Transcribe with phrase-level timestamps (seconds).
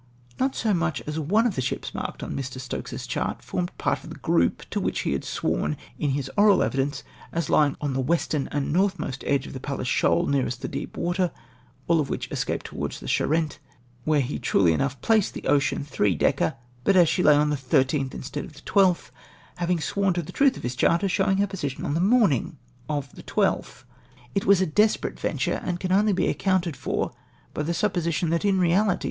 [0.39, 2.59] Not so much as one of the ships marked on Mr.
[2.59, 6.63] Stokes's chart formed part of the "group" to which he had sworn, in his oral
[6.63, 10.67] evidence, as lying on the" western and northernmost edge of the Palles Shoal, nearest the
[10.67, 11.29] deep ivater,
[11.87, 13.57] all of which escaped tow^ards the Charente,
[14.03, 17.55] where he truly enough placed the Ocean three decker, but as she lay on the
[17.55, 19.11] 13th instead of the 12th, he
[19.57, 22.57] having sworn to the truth of his cliart as showing her position on the morning
[22.89, 23.83] of the 12th!
[24.33, 27.11] It w^as a desperate venture, and can only be accoimted for
[27.53, 28.99] by the supposition that, in reahty, ]\Ii